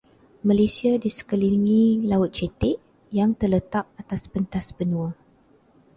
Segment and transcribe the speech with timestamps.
[0.47, 2.77] Malaysia dikelilingi laut cetek
[3.17, 5.09] yang terletak atas pentas benua.